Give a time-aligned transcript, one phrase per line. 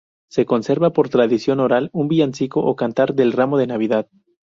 [0.31, 4.07] Se conserva por tradición oral un villancico o cantar del ramo de Navidad.